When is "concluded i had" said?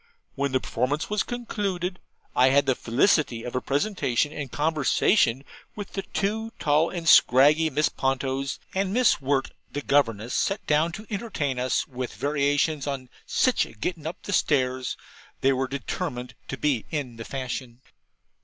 1.21-2.65